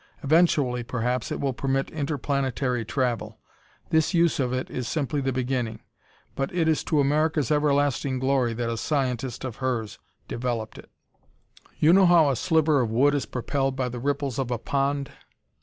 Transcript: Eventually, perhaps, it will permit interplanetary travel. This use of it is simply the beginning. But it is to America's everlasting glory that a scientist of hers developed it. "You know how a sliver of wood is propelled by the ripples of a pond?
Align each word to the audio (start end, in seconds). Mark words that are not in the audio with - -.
Eventually, 0.23 0.81
perhaps, 0.81 1.31
it 1.31 1.39
will 1.39 1.53
permit 1.53 1.91
interplanetary 1.91 2.83
travel. 2.85 3.37
This 3.91 4.15
use 4.15 4.39
of 4.39 4.51
it 4.51 4.67
is 4.71 4.87
simply 4.87 5.21
the 5.21 5.31
beginning. 5.31 5.81
But 6.33 6.51
it 6.55 6.67
is 6.67 6.83
to 6.85 6.99
America's 6.99 7.51
everlasting 7.51 8.17
glory 8.17 8.55
that 8.55 8.67
a 8.67 8.77
scientist 8.77 9.45
of 9.45 9.57
hers 9.57 9.99
developed 10.27 10.79
it. 10.79 10.89
"You 11.77 11.93
know 11.93 12.07
how 12.07 12.31
a 12.31 12.35
sliver 12.35 12.81
of 12.81 12.89
wood 12.89 13.13
is 13.13 13.27
propelled 13.27 13.75
by 13.75 13.89
the 13.89 13.99
ripples 13.99 14.39
of 14.39 14.49
a 14.49 14.57
pond? 14.57 15.11